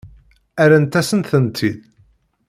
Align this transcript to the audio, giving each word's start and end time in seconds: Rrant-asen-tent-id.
Rrant-asen-tent-id. 0.67 1.77